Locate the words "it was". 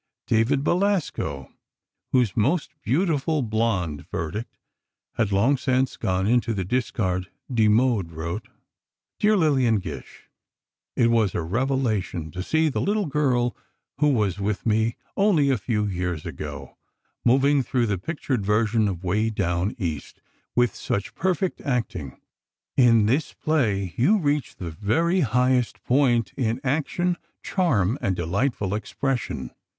10.95-11.35